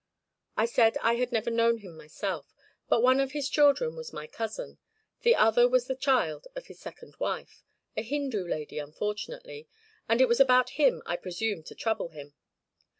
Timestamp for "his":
3.33-3.47, 6.65-6.79